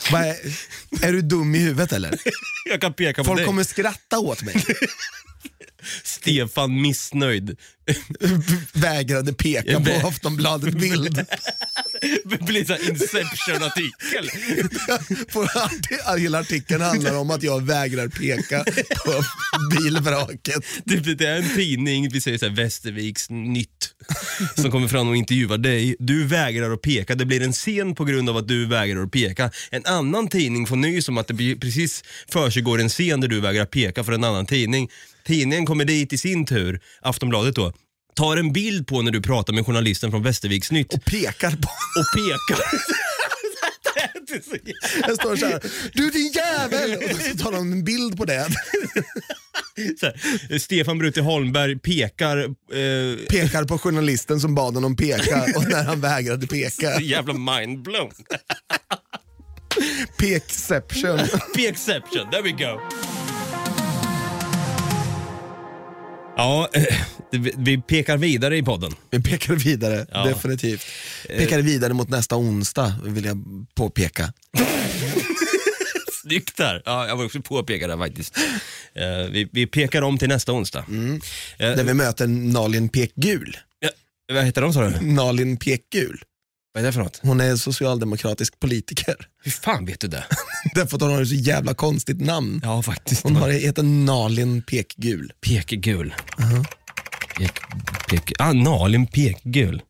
[0.13, 0.35] Är,
[1.07, 2.19] är du dum i huvudet eller?
[2.69, 3.45] Jag kan peka på Folk dig.
[3.45, 4.65] kommer skratta åt mig.
[6.03, 7.57] Stefan missnöjd.
[8.73, 11.25] Vägrade peka på Aftonbladet bild.
[12.45, 14.29] Blir så här Inception-artikel.
[16.19, 18.63] Hela artikeln handlar om att jag vägrar peka
[19.05, 19.23] på
[19.75, 20.65] bilvraket.
[20.83, 23.93] Det, det är en tidning, vi säger så här, Västerviks Nytt,
[24.55, 25.95] som kommer fram och intervjuar dig.
[25.99, 29.11] Du vägrar att peka, det blir en scen på grund av att du vägrar att
[29.11, 29.51] peka.
[29.71, 33.65] En annan tidning får nys om att det precis försiggår en scen där du vägrar
[33.65, 34.89] peka för en annan tidning.
[35.25, 37.73] Tidningen kommer dit i sin tur, Aftonbladet då,
[38.15, 41.69] tar en bild på när du pratar med journalisten från Västerviks Nytt Och pekar på.
[41.99, 42.63] och pekar.
[44.43, 44.55] Så
[45.07, 45.61] Jag står så här,
[45.93, 46.97] du din jävel!
[47.13, 48.47] Och så tar de en bild på det.
[49.99, 55.69] Så här, Stefan Brutti Holmberg pekar, eh, Pekar på journalisten som bad honom peka och
[55.69, 56.99] när han vägrade peka.
[57.01, 58.11] jävla mindblown.
[60.19, 61.19] Pekception.
[61.55, 62.79] Pekception, there we go.
[66.37, 66.83] Ja, eh,
[67.57, 68.91] vi- pekar vidare i podden.
[69.11, 70.25] Vi pekar vidare, Ja.
[70.25, 70.85] definitivt.
[71.27, 73.37] Pekar vidare mot nästa onsdag, vill jag
[73.75, 74.33] påpeka.
[76.21, 76.81] Snyggt där.
[76.85, 78.37] Ja, jag var också påpeka det faktiskt.
[78.95, 80.79] Eh, vi, vi pekar om till nästa onsdag.
[81.59, 83.57] Eh, Där vi möter Nalin Pekgul.
[83.79, 83.89] ja,
[84.33, 85.05] vad heter de sa du?
[85.05, 86.21] Nalin Pekgul.
[86.73, 87.19] Vad är det för något?
[87.23, 89.15] Hon är socialdemokratisk politiker.
[89.43, 90.25] Hur fan vet du det?
[90.75, 92.61] Därför att hon har ett så jävla konstigt namn.
[92.63, 93.23] Ja, faktiskt.
[93.23, 95.33] Hon har, heter Nalin Pekgul.
[95.41, 96.13] Pekgul.
[97.37, 97.51] Pek,
[98.09, 99.81] pek, ah, Nalin Pekgul.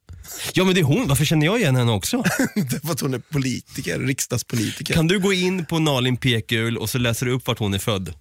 [0.54, 2.18] Ja men det är hon, varför känner jag igen henne också?
[2.56, 4.94] Därför att hon är politiker, riksdagspolitiker.
[4.94, 7.80] Kan du gå in på Nalin Pekgul och så läser du upp vart hon är
[7.80, 8.14] född?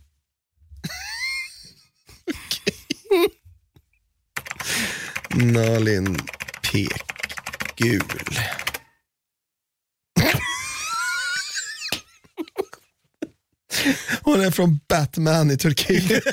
[5.34, 6.18] Nalin
[7.82, 8.02] Pekgul.
[14.22, 16.24] Hon är från Batman i Turkiet.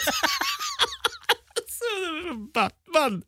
[2.53, 3.21] Batman!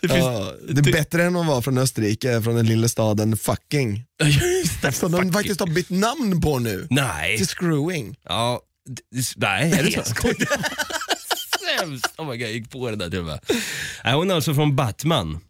[0.00, 0.20] Det finns...
[0.20, 4.04] Ja, det är bättre än att vara från Österrike, från den lilla staden fucking.
[4.24, 6.86] Just det, Som de faktiskt har bytt namn på nu.
[6.90, 7.36] Nej.
[7.36, 8.16] Till screwing.
[8.24, 8.60] Ja,
[9.36, 10.14] nej, är det så?
[11.78, 12.14] Sämst!
[12.18, 13.40] Oh my God, jag gick på det där till och med.
[14.04, 15.40] Hon är alltså från Batman.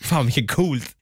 [0.00, 0.96] Fan vilket coolt.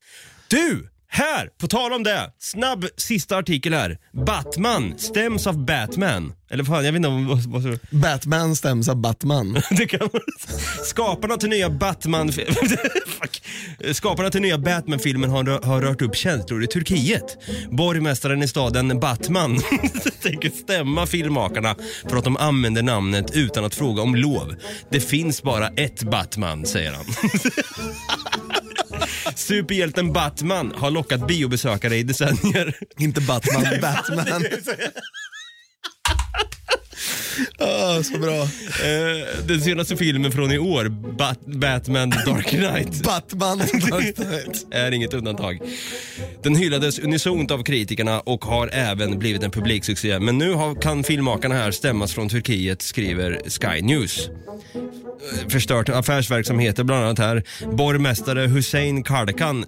[0.49, 0.89] Du!
[1.17, 2.31] Här, på tal om det.
[2.39, 3.99] Snabb sista artikel här.
[4.27, 6.33] Batman stäms av Batman.
[6.51, 7.27] Eller fan, jag vet inte om...
[7.29, 9.53] Vad, vad, Batman stäms av Batman.
[9.71, 10.09] det kan.
[10.85, 12.33] Skaparna till nya Batman...
[13.07, 13.43] Fuck.
[13.93, 17.39] Skaparna till nya Batman-filmen har, har rört upp känslor i Turkiet.
[17.71, 19.59] Borgmästaren i staden Batman
[20.23, 21.77] tänker stämma filmmakarna
[22.11, 24.55] för att de använder namnet utan att fråga om lov.
[24.91, 27.05] Det finns bara ett Batman, säger han.
[29.35, 32.75] Superhjälten Batman har lockat biobesökare i decennier.
[32.99, 34.45] Inte Batman, Batman.
[37.59, 38.43] Ah, så bra.
[38.43, 40.85] Eh, Den senaste filmen från i år,
[41.19, 43.03] Bat- Batman Dark Knight.
[43.05, 44.67] Batman Dark Knight.
[44.71, 45.59] är inget undantag.
[46.43, 50.19] Den hyllades unisont av kritikerna och har även blivit en publiksuccé.
[50.21, 54.29] Men nu har, kan filmmakarna här stämmas från Turkiet, skriver Sky News.
[55.33, 57.43] Eh, Förstört affärsverksamheter bland annat här.
[57.77, 59.65] Borgmästare Hussein Kardakan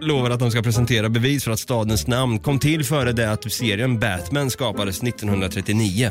[0.00, 3.52] lovar att de ska presentera bevis för att stadens namn kom till före det att
[3.52, 6.10] serien Batman skapades 1939.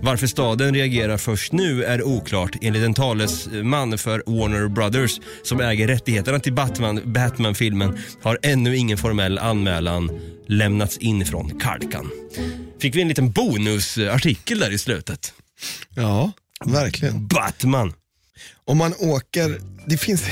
[0.00, 5.88] Varför staden reagerar först nu är oklart enligt en talesman för Warner Brothers som äger
[5.88, 10.10] rättigheterna till Batman, Batman-filmen har ännu ingen formell anmälan
[10.46, 12.10] lämnats in från Karkan.
[12.80, 15.32] Fick vi en liten bonusartikel där i slutet.
[15.94, 16.32] Ja,
[16.64, 17.26] verkligen.
[17.26, 17.92] Batman.
[18.70, 20.24] Om man åker, det finns,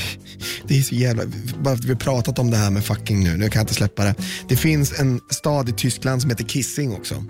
[0.67, 1.23] det är så jävla,
[1.63, 3.63] bara för att vi har pratat om det här med fucking nu, nu kan jag
[3.63, 4.15] inte släppa det.
[4.47, 7.23] Det finns en stad i Tyskland som heter Kissing också.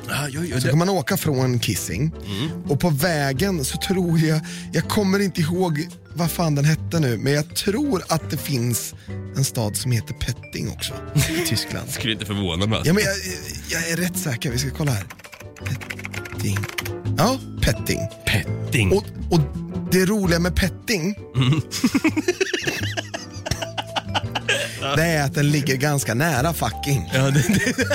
[0.62, 2.12] Så kan man åka från Kissing
[2.68, 4.40] och på vägen så tror jag,
[4.74, 8.94] jag kommer inte ihåg vad fan den hette nu, men jag tror att det finns
[9.38, 11.90] en stad som heter Petting också i Tyskland.
[11.92, 12.82] Skulle inte förvåna mig.
[12.86, 13.14] Ja, men jag,
[13.70, 15.06] jag är rätt säker, vi ska kolla här.
[15.66, 16.58] Petting.
[17.18, 18.00] Ja, Petting.
[18.26, 18.92] Petting.
[18.92, 19.40] Och, och
[19.92, 21.16] det roliga med petting
[24.96, 27.10] det är att den ligger ganska nära fucking.
[27.14, 27.74] Ja, det, det,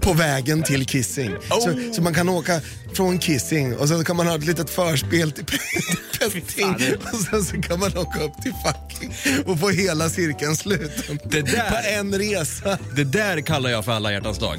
[0.00, 1.30] På vägen till Kissing.
[1.36, 1.60] Oh.
[1.60, 2.60] Så, så man kan åka
[2.94, 5.44] från Kissing och sen kan man ha ett litet förspel till
[6.18, 6.74] petting
[7.12, 9.14] och sen så kan man åka upp till fucking
[9.46, 11.18] och få hela cirkeln sluten.
[11.24, 12.78] Det där- På en resa.
[12.96, 14.58] Det där kallar jag för alla hjärtans dag.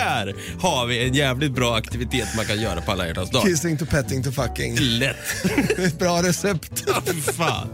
[0.00, 3.42] där har vi en jävligt bra aktivitet man kan göra på alla hjärtans dag.
[3.42, 4.76] Kissing to petting to fucking.
[4.80, 5.16] Lätt.
[5.78, 6.84] Ett bra recept.
[6.86, 7.68] Ja, fan.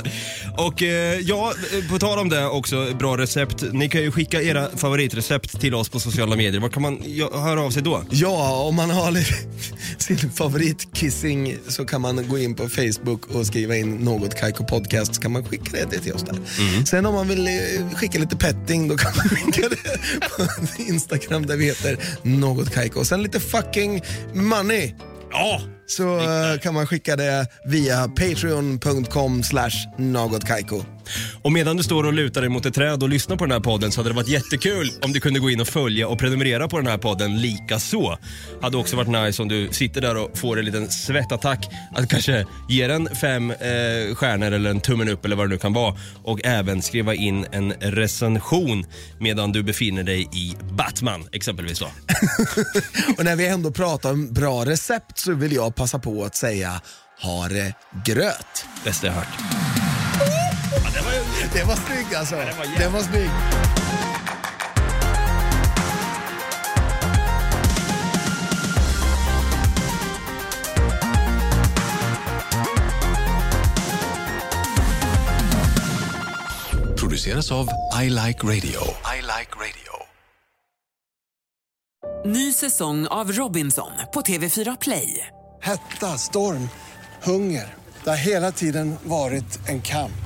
[0.59, 3.65] Och eh, ja, eh, på tal om det också, bra recept.
[3.73, 6.61] Ni kan ju skicka era favoritrecept till oss på sociala medier.
[6.61, 8.03] Var kan man höra av sig då?
[8.11, 9.17] Ja, om man har
[9.99, 14.65] sin favorit kissing så kan man gå in på Facebook och skriva in något Kaiko
[14.65, 16.37] podcast så kan man skicka det till oss där.
[16.87, 17.53] Sen om man vill eh,
[17.95, 19.77] skicka lite petting då kan man skicka det
[20.77, 23.05] på Instagram där vi heter något Kaiko.
[23.05, 24.03] Sen lite fucking
[24.33, 24.95] money.
[25.33, 30.96] Ja, så eh, kan man skicka det via patreon.com slash nagotkaiko.
[31.43, 33.61] Och medan du står och lutar dig mot ett träd och lyssnar på den här
[33.61, 36.69] podden så hade det varit jättekul om du kunde gå in och följa och prenumerera
[36.69, 38.19] på den här podden lika så.
[38.63, 42.47] Hade också varit nice om du sitter där och får en liten svettattack att kanske
[42.69, 45.97] ge den fem eh, stjärnor eller en tummen upp eller vad det nu kan vara
[46.25, 48.85] och även skriva in en recension
[49.21, 51.87] medan du befinner dig i Batman exempelvis då.
[53.19, 56.81] Och när vi ändå pratar om bra recept så vill jag passa på att säga
[57.23, 58.67] ha det gröt.
[58.85, 59.66] Bästa jag hört.
[61.53, 62.35] Det var snygg alltså.
[62.37, 62.79] var jävligt.
[62.79, 63.31] Det var snygg.
[76.97, 77.69] Produceras av
[78.03, 78.81] I Like Radio.
[79.17, 79.87] I like radio.
[82.27, 85.27] Ny säsong av Robinson på TV4 Play.
[85.63, 86.69] Hetta, storm,
[87.23, 87.75] hunger.
[88.05, 90.26] Det har hela tiden varit en kamp.